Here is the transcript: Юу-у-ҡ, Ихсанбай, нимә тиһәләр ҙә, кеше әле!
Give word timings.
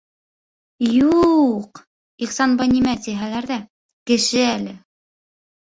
Юу-у-ҡ, 1.07 1.81
Ихсанбай, 2.29 2.73
нимә 2.73 2.97
тиһәләр 3.09 3.51
ҙә, 3.55 3.61
кеше 4.13 4.45
әле! 4.51 4.77